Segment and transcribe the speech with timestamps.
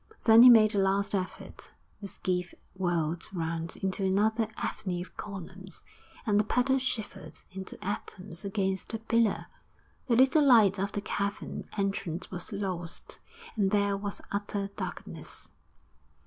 [0.23, 1.69] Then he made a last effort;
[2.01, 5.83] the skiff whirled round into another avenue of columns,
[6.25, 9.45] and the paddle shivered into atoms against a pillar.
[10.07, 13.19] The little light of the cavern entrance was lost,
[13.55, 15.49] and there was utter darkness.